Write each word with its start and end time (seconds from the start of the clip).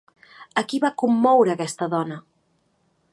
A 0.61 0.63
qui 0.71 0.79
va 0.85 0.91
commoure 1.01 1.53
aquesta 1.55 1.91
dona? 1.95 2.21